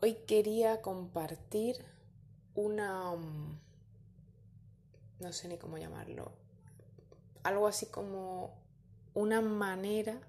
Hoy 0.00 0.14
quería 0.26 0.80
compartir 0.80 1.84
una... 2.54 3.14
Mm, 3.16 3.58
no 5.20 5.32
sé 5.32 5.48
ni 5.48 5.58
cómo 5.58 5.76
llamarlo. 5.76 6.32
Algo 7.42 7.66
así 7.66 7.86
como 7.86 8.54
una 9.14 9.40
manera 9.40 10.20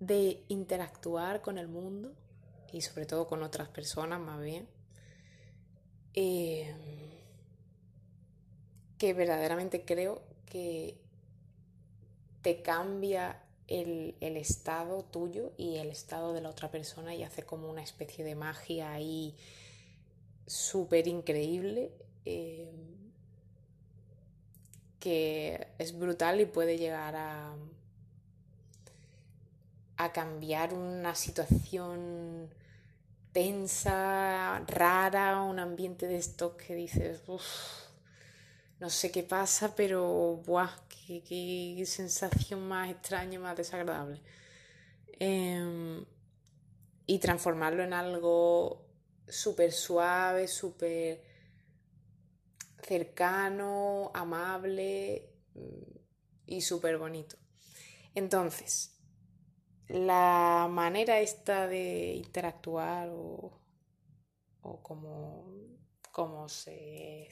de 0.00 0.44
interactuar 0.48 1.40
con 1.40 1.56
el 1.56 1.68
mundo 1.68 2.12
y 2.72 2.82
sobre 2.82 3.06
todo 3.06 3.26
con 3.26 3.42
otras 3.42 3.68
personas 3.68 4.20
más 4.20 4.42
bien. 4.42 4.68
Eh, 6.12 6.74
que 8.98 9.14
verdaderamente 9.14 9.84
creo 9.86 10.22
que 10.44 11.00
te 12.42 12.60
cambia 12.60 13.43
el, 13.68 14.14
estado 14.20 15.04
tuyo 15.04 15.52
y 15.56 15.76
el 15.76 15.88
estado 15.88 16.32
de 16.32 16.40
la 16.40 16.50
otra 16.50 16.70
persona 16.70 17.14
y 17.14 17.22
hace 17.22 17.44
como 17.44 17.68
una 17.68 17.82
especie 17.82 18.24
de 18.24 18.34
magia 18.34 18.92
ahí 18.92 19.34
súper 20.46 21.08
increíble 21.08 21.92
eh, 22.24 22.70
que 25.00 25.68
es 25.78 25.98
brutal 25.98 26.40
y 26.40 26.46
puede 26.46 26.78
llegar 26.78 27.16
a, 27.16 27.54
a 29.96 30.12
cambiar 30.12 30.74
una 30.74 31.14
situación 31.14 32.50
tensa, 33.32 34.62
rara, 34.66 35.42
un 35.42 35.58
ambiente 35.58 36.06
de 36.06 36.16
esto 36.16 36.56
que 36.56 36.74
dices, 36.74 37.20
no 38.78 38.90
sé 38.90 39.10
qué 39.10 39.22
pasa, 39.24 39.74
pero 39.74 40.40
¡buah! 40.46 40.70
Qué, 41.06 41.84
sensación 41.86 42.66
más 42.66 42.90
extraña, 42.90 43.38
más 43.38 43.56
desagradable. 43.56 44.22
Em, 45.18 46.04
y 47.06 47.18
transformarlo 47.18 47.82
en 47.82 47.92
algo 47.92 48.86
súper 49.28 49.72
suave, 49.72 50.48
súper 50.48 51.22
cercano, 52.82 54.10
amable 54.14 55.30
mm, 55.54 55.98
y 56.46 56.60
súper 56.60 56.98
bonito. 56.98 57.36
Entonces, 58.14 58.94
la 59.88 60.68
manera 60.70 61.20
esta 61.20 61.66
de 61.66 62.14
interactuar 62.14 63.08
o, 63.10 63.60
o 64.62 64.82
como, 64.82 65.52
como, 66.10 66.48
se, 66.48 67.28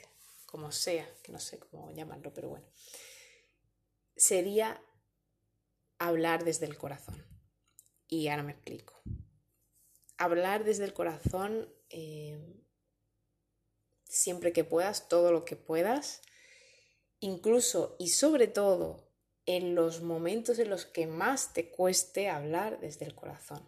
como 0.46 0.70
sea, 0.70 1.08
que 1.22 1.32
no 1.32 1.38
sé 1.38 1.58
cómo 1.58 1.90
llamarlo, 1.92 2.32
pero 2.34 2.50
bueno, 2.50 2.66
sería 4.16 4.82
hablar 5.98 6.44
desde 6.44 6.66
el 6.66 6.76
corazón. 6.76 7.24
Y 8.08 8.28
ahora 8.28 8.42
me 8.42 8.52
explico. 8.52 9.00
Hablar 10.18 10.64
desde 10.64 10.84
el 10.84 10.92
corazón 10.92 11.68
eh, 11.90 12.38
siempre 14.04 14.52
que 14.52 14.64
puedas, 14.64 15.08
todo 15.08 15.32
lo 15.32 15.44
que 15.44 15.56
puedas, 15.56 16.20
incluso 17.20 17.96
y 17.98 18.08
sobre 18.08 18.46
todo 18.46 19.08
en 19.46 19.74
los 19.74 20.02
momentos 20.02 20.58
en 20.58 20.70
los 20.70 20.84
que 20.84 21.06
más 21.06 21.52
te 21.52 21.70
cueste 21.70 22.28
hablar 22.28 22.78
desde 22.80 23.06
el 23.06 23.14
corazón. 23.14 23.66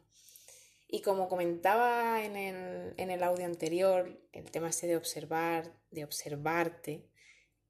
Y 0.87 1.01
como 1.01 1.29
comentaba 1.29 2.23
en 2.25 2.37
el, 2.37 2.95
en 2.99 3.11
el 3.11 3.23
audio 3.23 3.47
anterior, 3.47 4.21
el 4.33 4.51
tema 4.51 4.69
este 4.69 4.87
de 4.87 4.97
observar, 4.97 5.73
de 5.91 6.05
observarte, 6.05 7.09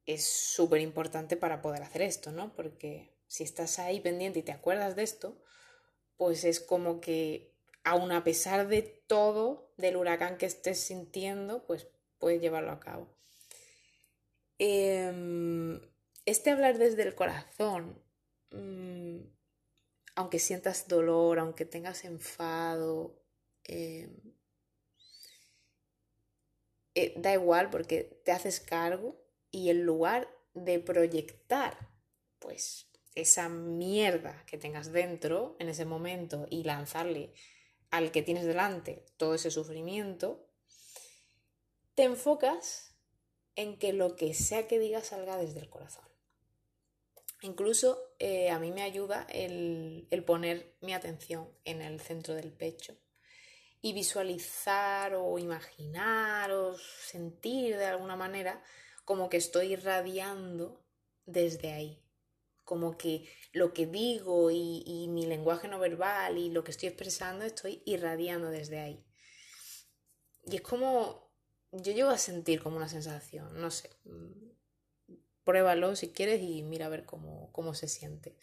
es 0.06 0.26
súper 0.26 0.80
importante 0.80 1.36
para 1.36 1.62
poder 1.62 1.82
hacer 1.82 2.02
esto, 2.02 2.32
¿no? 2.32 2.54
Porque 2.54 3.14
si 3.26 3.44
estás 3.44 3.78
ahí 3.78 4.00
pendiente 4.00 4.40
y 4.40 4.42
te 4.42 4.52
acuerdas 4.52 4.96
de 4.96 5.02
esto, 5.02 5.40
pues 6.16 6.44
es 6.44 6.60
como 6.60 7.00
que 7.00 7.54
aun 7.84 8.12
a 8.12 8.24
pesar 8.24 8.68
de 8.68 8.82
todo, 8.82 9.72
del 9.76 9.96
huracán 9.96 10.38
que 10.38 10.46
estés 10.46 10.80
sintiendo, 10.80 11.66
pues 11.66 11.88
puedes 12.18 12.40
llevarlo 12.40 12.72
a 12.72 12.80
cabo. 12.80 13.08
Em, 14.58 15.80
este 16.24 16.50
hablar 16.50 16.78
desde 16.78 17.02
el 17.02 17.14
corazón, 17.14 18.02
mm, 18.50 19.18
aunque 20.16 20.38
sientas 20.38 20.88
dolor, 20.88 21.38
aunque 21.38 21.64
tengas 21.66 22.04
enfado, 22.04 23.20
em, 23.64 24.34
eh, 26.94 27.14
da 27.16 27.32
igual 27.34 27.70
porque 27.70 28.20
te 28.24 28.32
haces 28.32 28.60
cargo 28.60 29.23
y 29.54 29.70
en 29.70 29.84
lugar 29.84 30.28
de 30.54 30.80
proyectar 30.80 31.88
pues 32.40 32.90
esa 33.14 33.48
mierda 33.48 34.44
que 34.46 34.58
tengas 34.58 34.90
dentro 34.90 35.56
en 35.60 35.68
ese 35.68 35.84
momento 35.84 36.48
y 36.50 36.64
lanzarle 36.64 37.32
al 37.90 38.10
que 38.10 38.22
tienes 38.22 38.44
delante 38.44 39.06
todo 39.16 39.36
ese 39.36 39.52
sufrimiento, 39.52 40.50
te 41.94 42.02
enfocas 42.02 42.96
en 43.54 43.78
que 43.78 43.92
lo 43.92 44.16
que 44.16 44.34
sea 44.34 44.66
que 44.66 44.80
digas 44.80 45.06
salga 45.06 45.36
desde 45.36 45.60
el 45.60 45.70
corazón. 45.70 46.08
Incluso 47.40 48.16
eh, 48.18 48.50
a 48.50 48.58
mí 48.58 48.72
me 48.72 48.82
ayuda 48.82 49.24
el, 49.30 50.08
el 50.10 50.24
poner 50.24 50.76
mi 50.80 50.94
atención 50.94 51.48
en 51.64 51.80
el 51.80 52.00
centro 52.00 52.34
del 52.34 52.52
pecho 52.52 52.98
y 53.80 53.92
visualizar 53.92 55.14
o 55.14 55.38
imaginar 55.38 56.50
o 56.50 56.76
sentir 56.76 57.76
de 57.76 57.84
alguna 57.84 58.16
manera 58.16 58.60
como 59.04 59.28
que 59.28 59.36
estoy 59.36 59.72
irradiando 59.72 60.84
desde 61.26 61.72
ahí, 61.72 62.02
como 62.64 62.96
que 62.96 63.28
lo 63.52 63.72
que 63.72 63.86
digo 63.86 64.50
y, 64.50 65.06
mi 65.08 65.26
lenguaje 65.26 65.68
no 65.68 65.78
verbal 65.78 66.38
y 66.38 66.50
lo 66.50 66.64
que 66.64 66.70
estoy 66.70 66.88
expresando 66.88 67.44
estoy 67.44 67.82
irradiando 67.84 68.50
desde 68.50 68.80
ahí. 68.80 69.04
Y 70.46 70.56
es 70.56 70.62
como, 70.62 71.30
yo 71.72 71.92
llego 71.92 72.10
a 72.10 72.18
sentir 72.18 72.62
como 72.62 72.76
una 72.76 72.88
sensación, 72.88 73.60
no 73.60 73.70
sé, 73.70 73.90
pruébalo 75.44 75.94
si 75.96 76.10
quieres 76.10 76.40
y 76.42 76.62
mira 76.62 76.86
a 76.86 76.90
ver 76.90 77.04
cómo, 77.04 77.50
cómo 77.52 77.74
se 77.74 77.88
siente. 77.88 78.36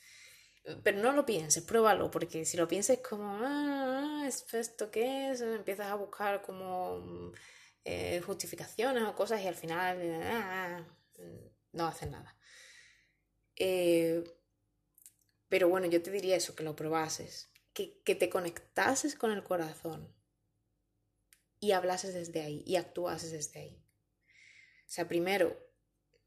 Pero 0.83 0.99
no 0.99 1.11
lo 1.11 1.25
pienses, 1.25 1.63
pruébalo, 1.63 2.11
porque 2.11 2.45
si 2.45 2.55
lo 2.55 2.67
piensas 2.67 2.99
como, 2.99 3.39
ah, 3.41 4.27
¿esto 4.27 4.91
qué 4.91 5.31
es? 5.31 5.41
Empiezas 5.41 5.87
a 5.87 5.95
buscar 5.95 6.43
como 6.43 7.33
eh, 7.83 8.21
justificaciones 8.21 9.03
o 9.03 9.15
cosas 9.15 9.41
y 9.41 9.47
al 9.47 9.55
final 9.55 9.99
ah, 10.23 10.85
no 11.73 11.87
hacen 11.87 12.11
nada. 12.11 12.35
Eh, 13.55 14.23
pero 15.49 15.69
bueno, 15.69 15.87
yo 15.87 16.01
te 16.01 16.11
diría 16.11 16.35
eso, 16.35 16.55
que 16.55 16.63
lo 16.63 16.75
probases, 16.75 17.51
que, 17.73 18.01
que 18.03 18.15
te 18.15 18.29
conectases 18.29 19.15
con 19.15 19.31
el 19.31 19.43
corazón 19.43 20.13
y 21.59 21.71
hablases 21.73 22.13
desde 22.13 22.41
ahí 22.41 22.63
y 22.65 22.75
actuases 22.75 23.31
desde 23.31 23.59
ahí. 23.59 23.83
O 24.91 24.93
sea, 24.93 25.07
primero 25.07 25.57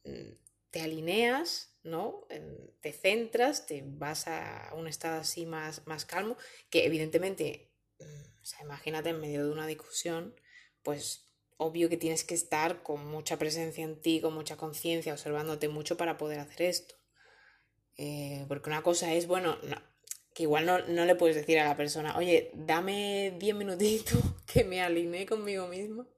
mm, 0.05 0.33
te 0.71 0.81
alineas, 0.81 1.77
¿no? 1.83 2.27
Te 2.81 2.93
centras, 2.93 3.67
te 3.67 3.83
vas 3.85 4.27
a 4.27 4.73
un 4.75 4.89
estado 4.89 5.21
así 5.21 5.45
más, 5.45 5.87
más 5.87 6.07
calmo, 6.07 6.37
que 6.71 6.87
evidentemente, 6.87 7.71
mm, 7.99 8.41
o 8.41 8.45
sea, 8.45 8.63
imagínate 8.63 9.11
en 9.11 9.21
medio 9.21 9.45
de 9.45 9.53
una 9.53 9.67
discusión, 9.67 10.35
pues 10.83 11.24
obvio 11.57 11.89
que 11.89 11.97
tienes 11.97 12.25
que 12.25 12.35
estar 12.35 12.83
con 12.83 13.07
mucha 13.07 13.39
presencia 13.39 13.85
en 13.85 14.01
ti, 14.01 14.21
con 14.21 14.35
mucha 14.35 14.57
conciencia, 14.57 15.13
observándote 15.13 15.69
mucho 15.69 15.97
para 15.97 16.19
poder 16.19 16.41
hacer 16.41 16.63
esto. 16.63 16.97
Eh, 17.97 18.45
porque 18.49 18.71
una 18.71 18.83
cosa 18.83 19.13
es, 19.13 19.27
bueno, 19.27 19.57
que 20.35 20.43
igual 20.43 20.67
no, 20.67 20.81
no, 20.87 21.05
le 21.05 21.15
puedes 21.15 21.37
decir 21.37 21.59
a 21.59 21.69
la 21.69 21.77
persona, 21.77 22.17
oye, 22.17 22.51
dame 22.55 23.37
10 23.39 23.55
minutitos 23.55 24.19
que 24.53 24.65
me 24.65 24.83
alinee 24.83 25.27
conmigo 25.27 25.69
mismo 25.69 26.09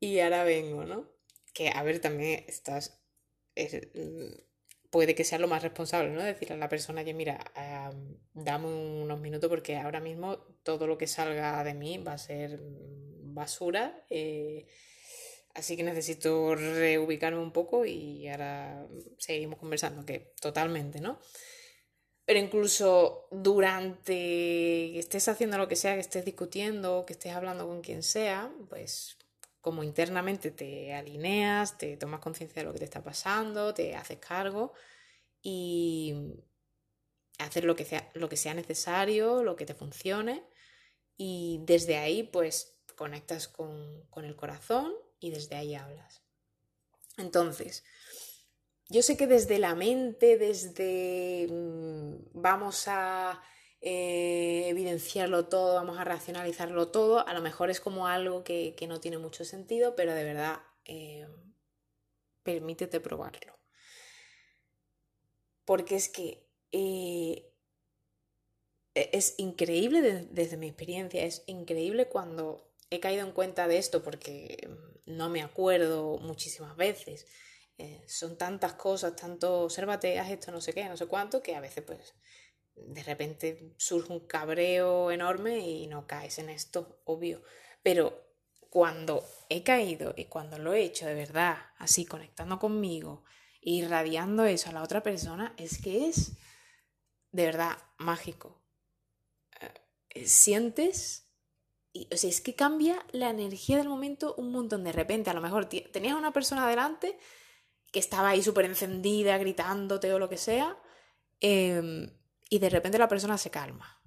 y 0.00 0.18
ahora 0.20 0.44
vengo, 0.44 0.84
¿no? 0.84 1.10
Que 1.54 1.68
a 1.68 1.82
ver, 1.82 2.00
también 2.00 2.44
estás... 2.48 2.98
puede 4.90 5.14
que 5.14 5.24
sea 5.24 5.38
lo 5.38 5.48
más 5.48 5.62
responsable, 5.62 6.10
¿no? 6.10 6.22
Decirle 6.22 6.54
a 6.54 6.58
la 6.58 6.68
persona, 6.70 7.02
oye, 7.02 7.12
mira, 7.12 7.38
dame 8.32 8.66
unos 8.66 9.20
minutos 9.20 9.50
porque 9.50 9.76
ahora 9.76 10.00
mismo 10.00 10.38
todo 10.64 10.86
lo 10.86 10.96
que 10.96 11.06
salga 11.06 11.62
de 11.64 11.74
mí 11.74 11.98
va 11.98 12.14
a 12.14 12.18
ser 12.18 12.60
basura. 13.34 14.04
Eh, 14.10 14.66
así 15.54 15.76
que 15.76 15.82
necesito 15.82 16.54
reubicarme 16.54 17.40
un 17.40 17.52
poco 17.52 17.84
y 17.84 18.28
ahora 18.28 18.86
seguimos 19.18 19.58
conversando, 19.58 20.04
que 20.04 20.32
totalmente, 20.40 21.00
¿no? 21.00 21.18
Pero 22.24 22.38
incluso 22.38 23.26
durante 23.30 24.12
que 24.14 24.98
estés 24.98 25.28
haciendo 25.28 25.58
lo 25.58 25.68
que 25.68 25.76
sea, 25.76 25.94
que 25.94 26.00
estés 26.00 26.24
discutiendo, 26.24 27.04
que 27.06 27.14
estés 27.14 27.32
hablando 27.32 27.66
con 27.66 27.82
quien 27.82 28.02
sea, 28.02 28.52
pues 28.68 29.18
como 29.60 29.82
internamente 29.84 30.50
te 30.50 30.92
alineas, 30.92 31.78
te 31.78 31.96
tomas 31.96 32.20
conciencia 32.20 32.62
de 32.62 32.66
lo 32.66 32.72
que 32.72 32.80
te 32.80 32.84
está 32.84 33.02
pasando, 33.02 33.74
te 33.74 33.94
haces 33.94 34.18
cargo 34.18 34.72
y 35.42 36.14
hacer 37.38 37.64
lo 37.64 37.76
que 37.76 37.84
sea, 37.84 38.10
lo 38.14 38.28
que 38.28 38.36
sea 38.36 38.54
necesario, 38.54 39.42
lo 39.42 39.56
que 39.56 39.66
te 39.66 39.74
funcione 39.74 40.44
y 41.16 41.60
desde 41.64 41.96
ahí 41.96 42.22
pues 42.22 42.71
conectas 43.02 43.48
con, 43.48 44.06
el 44.14 44.36
corazón 44.36 44.94
y 45.18 45.30
desde 45.30 45.56
ahí 45.56 45.74
hablas. 45.74 46.22
Entonces, 47.18 47.82
yo 48.88 49.02
sé 49.02 49.16
que 49.16 49.26
desde 49.26 49.58
la 49.58 49.74
mente, 49.74 50.38
desde 50.38 51.48
mm, 51.50 52.30
vamos 52.32 52.84
a 52.86 53.42
eh, 53.80 54.68
evidenciarlo 54.68 55.48
todo, 55.48 55.74
vamos 55.74 55.98
a 55.98 56.04
racionalizarlo 56.04 56.92
todo. 56.92 57.26
A 57.26 57.34
lo 57.34 57.40
mejor 57.40 57.70
es 57.70 57.80
como 57.80 58.06
algo 58.06 58.44
que, 58.44 58.76
no 58.86 59.00
tiene 59.00 59.18
mucho 59.18 59.44
sentido, 59.44 59.96
pero 59.96 60.14
de 60.14 60.22
verdad, 60.22 60.62
eh, 60.84 61.26
permítete 62.44 63.00
probarlo. 63.00 63.58
Porque 65.64 65.96
es 65.96 66.08
que 66.08 66.46
eh, 66.70 67.52
e-, 68.94 69.10
es 69.12 69.34
increíble 69.38 70.02
desde 70.30 70.56
mi 70.56 70.68
experiencia, 70.68 71.24
es 71.24 71.42
increíble 71.46 72.08
cuando 72.08 72.71
he 72.96 73.00
caído 73.00 73.26
en 73.26 73.32
cuenta 73.32 73.68
de 73.68 73.78
esto 73.78 74.02
porque 74.02 74.68
no 75.06 75.28
me 75.28 75.42
acuerdo 75.42 76.18
muchísimas 76.18 76.76
veces. 76.76 77.26
Eh, 77.78 78.04
son 78.06 78.36
tantas 78.36 78.74
cosas, 78.74 79.16
tanto 79.16 79.62
obsérvate, 79.62 80.18
esto, 80.32 80.52
no 80.52 80.60
sé 80.60 80.72
qué, 80.72 80.84
no 80.84 80.96
sé 80.96 81.06
cuánto, 81.06 81.42
que 81.42 81.56
a 81.56 81.60
veces 81.60 81.82
pues 81.84 82.14
de 82.74 83.02
repente 83.02 83.74
surge 83.76 84.12
un 84.12 84.26
cabreo 84.26 85.10
enorme 85.10 85.58
y 85.58 85.86
no 85.86 86.06
caes 86.06 86.38
en 86.38 86.50
esto, 86.50 87.02
obvio. 87.04 87.42
Pero 87.82 88.32
cuando 88.70 89.26
he 89.48 89.62
caído 89.62 90.14
y 90.16 90.26
cuando 90.26 90.58
lo 90.58 90.72
he 90.72 90.82
hecho 90.82 91.06
de 91.06 91.14
verdad, 91.14 91.58
así 91.78 92.06
conectando 92.06 92.58
conmigo, 92.58 93.24
irradiando 93.60 94.44
eso 94.44 94.70
a 94.70 94.72
la 94.72 94.82
otra 94.82 95.02
persona, 95.02 95.54
es 95.56 95.80
que 95.80 96.08
es 96.08 96.32
de 97.30 97.46
verdad 97.46 97.78
mágico. 97.98 98.62
Eh, 100.10 100.26
sientes, 100.26 101.31
y, 101.92 102.08
o 102.12 102.16
sea, 102.16 102.30
es 102.30 102.40
que 102.40 102.54
cambia 102.54 103.04
la 103.12 103.30
energía 103.30 103.76
del 103.76 103.88
momento 103.88 104.34
un 104.36 104.50
montón. 104.50 104.84
De 104.84 104.92
repente, 104.92 105.30
a 105.30 105.34
lo 105.34 105.40
mejor 105.40 105.66
tenías 105.66 106.16
una 106.16 106.32
persona 106.32 106.66
delante 106.66 107.18
que 107.90 107.98
estaba 107.98 108.30
ahí 108.30 108.42
súper 108.42 108.64
encendida, 108.64 109.36
gritándote 109.38 110.12
o 110.12 110.18
lo 110.18 110.28
que 110.28 110.38
sea, 110.38 110.78
em, 111.40 112.10
y 112.48 112.58
de 112.58 112.70
repente 112.70 112.98
la 112.98 113.08
persona 113.08 113.36
se 113.36 113.50
calma. 113.50 114.00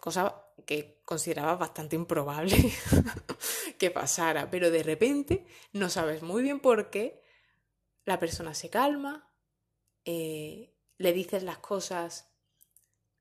Cosa 0.00 0.44
que 0.66 1.00
consideraba 1.04 1.56
bastante 1.56 1.94
improbable 1.96 2.56
que 3.78 3.90
pasara, 3.90 4.50
pero 4.50 4.70
de 4.70 4.82
repente 4.82 5.46
no 5.72 5.88
sabes 5.88 6.22
muy 6.22 6.42
bien 6.42 6.60
por 6.60 6.90
qué, 6.90 7.22
la 8.04 8.18
persona 8.18 8.54
se 8.54 8.70
calma, 8.70 9.30
eh, 10.04 10.74
le 10.98 11.12
dices 11.12 11.42
las 11.42 11.58
cosas 11.58 12.32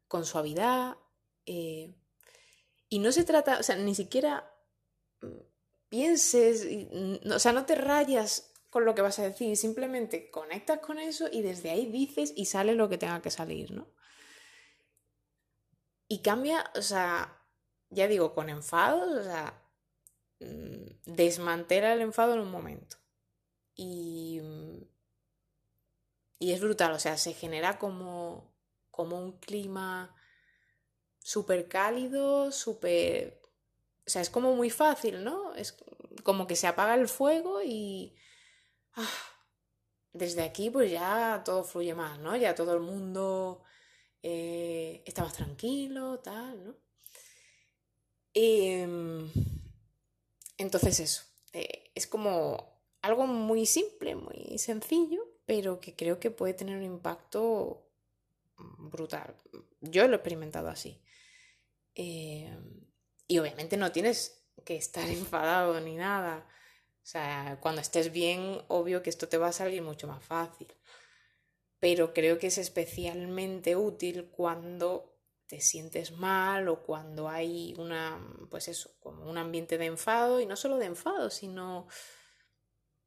con 0.07 0.25
suavidad, 0.25 0.97
eh, 1.45 1.95
y 2.89 2.99
no 2.99 3.11
se 3.11 3.23
trata, 3.23 3.59
o 3.59 3.63
sea, 3.63 3.75
ni 3.75 3.95
siquiera 3.95 4.51
mm, 5.21 5.27
pienses, 5.89 6.67
o 7.31 7.39
sea, 7.39 7.53
no 7.53 7.65
te 7.65 7.75
rayas 7.75 8.51
con 8.69 8.85
lo 8.85 8.93
que 8.95 9.01
vas 9.01 9.19
a 9.19 9.23
decir, 9.23 9.55
simplemente 9.57 10.29
conectas 10.29 10.79
con 10.79 10.99
eso 10.99 11.27
y 11.31 11.41
desde 11.41 11.71
ahí 11.71 11.85
dices 11.87 12.33
y 12.35 12.45
sale 12.45 12.75
lo 12.75 12.89
que 12.89 12.97
tenga 12.97 13.21
que 13.21 13.31
salir, 13.31 13.71
¿no? 13.71 13.87
Y 16.07 16.21
cambia, 16.21 16.71
o 16.75 16.81
sea, 16.81 17.45
ya 17.89 18.07
digo, 18.07 18.33
con 18.33 18.49
enfado, 18.49 19.19
o 19.19 19.23
sea, 19.23 19.63
mm, 20.39 21.13
desmantela 21.13 21.93
el 21.93 22.01
enfado 22.01 22.33
en 22.33 22.39
un 22.39 22.51
momento. 22.51 22.97
Y, 23.75 24.39
mm, 24.41 24.83
y 26.39 26.51
es 26.53 26.61
brutal, 26.61 26.93
o 26.93 26.99
sea, 26.99 27.17
se 27.17 27.33
genera 27.33 27.77
como, 27.79 28.55
como 28.91 29.19
un 29.19 29.39
clima 29.39 30.15
súper 31.19 31.67
cálido, 31.67 32.51
súper... 32.51 33.41
O 34.05 34.09
sea, 34.09 34.21
es 34.21 34.29
como 34.29 34.55
muy 34.55 34.69
fácil, 34.69 35.23
¿no? 35.23 35.53
Es 35.55 35.77
como 36.23 36.47
que 36.47 36.55
se 36.55 36.67
apaga 36.67 36.95
el 36.95 37.07
fuego 37.07 37.61
y... 37.63 38.15
Ah, 38.95 39.07
desde 40.13 40.41
aquí 40.41 40.69
pues 40.69 40.91
ya 40.91 41.41
todo 41.45 41.63
fluye 41.63 41.93
más, 41.93 42.19
¿no? 42.19 42.35
Ya 42.35 42.55
todo 42.55 42.73
el 42.73 42.81
mundo 42.81 43.63
eh, 44.23 45.03
está 45.05 45.23
más 45.23 45.33
tranquilo, 45.33 46.19
tal, 46.19 46.65
¿no? 46.65 46.75
Em, 48.33 49.29
entonces 50.57 50.99
eso, 50.99 51.23
eh, 51.53 51.91
es 51.95 52.07
como 52.07 52.79
algo 53.01 53.27
muy 53.27 53.65
simple, 53.65 54.15
muy 54.15 54.57
sencillo, 54.57 55.21
pero 55.45 55.79
que 55.79 55.95
creo 55.95 56.19
que 56.19 56.31
puede 56.31 56.53
tener 56.53 56.77
un 56.77 56.83
impacto 56.83 57.88
brutal. 58.59 59.35
Yo 59.81 60.07
lo 60.07 60.13
he 60.13 60.15
experimentado 60.15 60.69
así. 60.69 61.01
Em, 61.95 62.85
y 63.27 63.39
obviamente 63.39 63.77
no 63.77 63.91
tienes 63.91 64.45
que 64.65 64.75
estar 64.75 65.07
enfadado 65.09 65.79
ni 65.81 65.95
nada. 65.95 66.47
O 67.03 67.05
sea, 67.05 67.57
cuando 67.61 67.81
estés 67.81 68.11
bien, 68.11 68.61
obvio 68.67 69.01
que 69.01 69.09
esto 69.09 69.27
te 69.27 69.37
va 69.37 69.47
a 69.47 69.53
salir 69.53 69.81
mucho 69.81 70.07
más 70.07 70.23
fácil. 70.23 70.67
Pero 71.79 72.13
creo 72.13 72.37
que 72.37 72.47
es 72.47 72.57
especialmente 72.57 73.75
útil 73.75 74.29
cuando 74.29 75.17
te 75.47 75.61
sientes 75.61 76.11
mal 76.11 76.67
o 76.67 76.83
cuando 76.83 77.27
hay 77.27 77.73
una, 77.79 78.19
pues 78.51 78.67
eso, 78.67 78.91
como 78.99 79.27
un 79.27 79.37
ambiente 79.37 79.77
de 79.79 79.85
enfado, 79.85 80.39
y 80.39 80.45
no 80.45 80.55
solo 80.55 80.77
de 80.77 80.85
enfado, 80.85 81.31
sino 81.31 81.87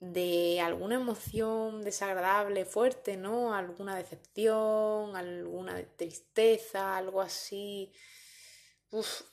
de 0.02 0.60
alguna 0.60 0.96
emoción 0.96 1.82
desagradable, 1.82 2.64
fuerte, 2.64 3.16
¿no? 3.16 3.54
Alguna 3.54 3.96
decepción, 3.96 5.14
alguna 5.14 5.80
tristeza, 5.96 6.96
algo 6.96 7.20
así, 7.20 7.92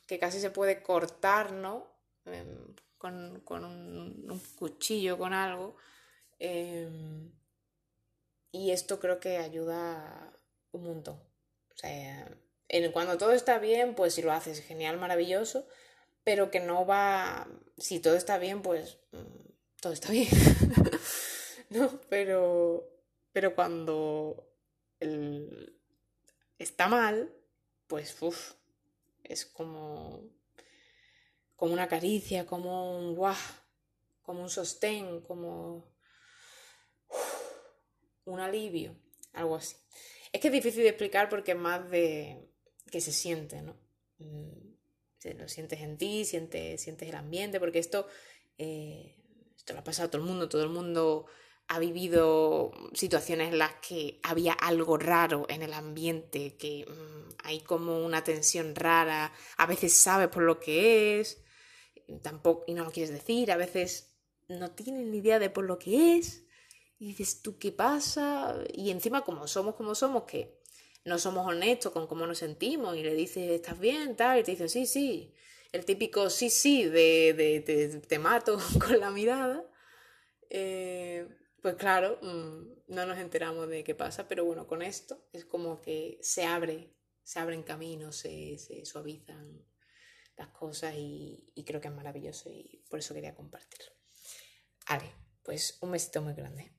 que 0.06 0.20
casi 0.20 0.40
se 0.40 0.52
puede 0.52 0.84
cortar, 0.84 1.54
¿no? 1.54 1.88
Em, 2.26 2.76
con, 3.00 3.42
un, 3.64 4.42
cuchillo, 4.60 5.18
con 5.18 5.34
algo. 5.34 5.76
Em, 6.38 7.32
y 8.52 8.70
esto 8.70 9.00
creo 9.00 9.20
que 9.20 9.38
ayuda 9.38 10.38
un 10.72 10.84
montón. 10.84 11.16
O 11.74 11.78
sea, 11.78 12.38
cuando 12.94 13.18
todo 13.18 13.32
está 13.32 13.58
bien, 13.58 13.96
pues 13.96 14.14
si 14.14 14.22
lo 14.22 14.32
haces 14.32 14.62
genial, 14.62 14.98
maravilloso, 15.00 15.68
pero 16.24 16.52
que 16.52 16.60
no 16.60 16.86
va, 16.86 17.48
si 17.80 18.00
todo 18.00 18.16
está 18.16 18.38
bien, 18.38 18.62
pues 18.62 19.00
mm, 19.14 19.50
todo 19.82 19.94
está 19.94 20.12
bien, 20.12 20.28
¿no? 21.70 22.02
Pero, 22.10 22.90
pero 23.32 23.56
cuando 23.56 24.52
está 26.58 26.88
mal, 26.88 27.34
pues 27.88 28.22
uff, 28.22 28.54
es 29.24 29.46
como, 29.46 30.24
como 31.56 31.74
una 31.74 31.88
caricia, 31.88 32.46
como 32.46 33.00
un 33.00 33.16
guau, 33.16 33.36
como 34.22 34.42
un 34.42 34.50
sostén, 34.50 35.22
como 35.22 35.90
un 38.26 38.40
alivio, 38.40 38.96
algo 39.34 39.56
así. 39.56 39.76
Es 40.32 40.42
que 40.42 40.50
es 40.50 40.54
difícil 40.54 40.84
de 40.84 40.90
explicar 40.90 41.30
porque 41.30 41.52
es 41.52 41.58
más 41.58 41.90
de 41.90 42.50
que 42.92 43.02
se 43.02 43.12
siente, 43.12 43.62
¿no? 43.62 43.76
Mm, 44.20 44.70
lo 45.38 45.48
sientes 45.48 45.80
en 45.82 45.98
ti, 45.98 46.26
sientes, 46.26 46.82
sientes 46.82 47.10
el 47.10 47.16
ambiente, 47.16 47.60
porque 47.60 47.80
esto 47.80 48.08
eh, 48.58 49.19
lo 49.74 49.80
ha 49.80 49.84
pasado 49.84 50.08
a 50.08 50.12
todo 50.12 50.22
el 50.22 50.28
mundo, 50.28 50.50
todo 50.50 50.64
el 50.64 50.70
mundo 50.70 51.26
ha 51.68 51.78
vivido 51.78 52.72
situaciones 52.94 53.52
en 53.52 53.60
las 53.60 53.74
que 53.76 54.20
había 54.24 54.54
algo 54.54 54.98
raro 54.98 55.46
en 55.50 55.62
el 55.62 55.74
ambiente, 55.74 56.58
que 56.58 56.86
mm, 56.88 57.30
hay 57.44 57.62
como 57.62 58.04
una 58.04 58.24
tensión 58.24 58.76
rara, 58.76 59.32
a 59.58 59.66
veces 59.68 59.94
sabes 59.94 60.30
por 60.30 60.44
lo 60.44 60.60
que 60.60 61.20
es, 61.20 61.44
tampoco, 62.24 62.64
y 62.68 62.74
no 62.74 62.84
lo 62.84 62.92
quieres 62.92 63.12
decir, 63.12 63.52
a 63.52 63.58
veces 63.58 64.16
no 64.48 64.72
tienes 64.72 65.06
ni 65.06 65.20
idea 65.20 65.38
de 65.38 65.52
por 65.52 65.66
lo 65.66 65.78
que 65.78 66.18
es, 66.18 66.44
y 66.98 67.10
dices, 67.10 67.44
¿tú 67.44 67.60
qué 67.60 67.72
pasa? 67.72 68.56
Y 68.74 68.90
encima 68.90 69.22
como 69.22 69.48
somos 69.48 69.76
como 69.76 69.94
somos, 69.94 70.24
que 70.24 70.60
no 71.06 71.20
somos 71.20 71.46
honestos 71.48 71.92
con 71.94 72.08
cómo 72.08 72.26
nos 72.26 72.40
sentimos, 72.40 72.98
y 72.98 73.04
le 73.04 73.14
dices, 73.14 73.52
¿estás 73.52 73.80
bien? 73.80 74.16
Tal, 74.16 74.40
y 74.40 74.44
te 74.44 74.52
dicen, 74.52 74.70
sí, 74.70 74.88
sí, 74.88 75.36
el 75.72 75.86
típico 75.86 76.30
sí, 76.30 76.50
sí 76.50 76.86
de, 76.86 77.34
de, 77.34 78.00
te 78.00 78.20
mato 78.20 78.58
con 78.80 79.00
la 79.00 79.12
mirada, 79.12 79.64
eh, 80.50 81.28
pues 81.62 81.76
claro, 81.76 82.20
mm, 82.22 82.94
no 82.94 83.06
nos 83.06 83.18
enteramos 83.18 83.68
de 83.70 83.84
qué 83.84 83.96
pasa, 83.96 84.28
pero 84.28 84.46
bueno, 84.46 84.68
con 84.68 84.82
esto 84.82 85.28
es 85.32 85.46
como 85.46 85.82
que 85.82 86.18
se 86.22 86.46
abre, 86.46 86.94
se 87.24 87.40
abren 87.40 87.64
caminos, 87.64 88.16
se, 88.16 88.58
se 88.58 88.86
suavizan 88.86 89.66
las 90.38 90.50
cosas 90.50 90.96
y, 90.96 91.52
y, 91.54 91.66
creo 91.66 91.82
que 91.82 91.90
es 91.90 91.94
maravilloso 91.94 92.50
y 92.50 92.86
por 92.90 93.00
eso 93.00 93.14
quería 93.14 93.36
compartirlo. 93.36 93.92
Vale, 94.88 95.12
pues 95.44 95.78
un 95.82 95.92
besito 95.92 96.22
muy 96.22 96.34
grande. 96.34 96.72